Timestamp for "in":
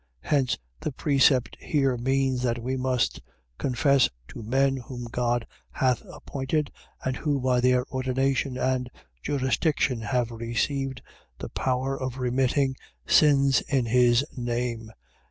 13.67-13.85